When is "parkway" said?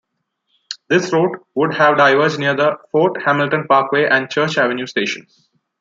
3.69-4.05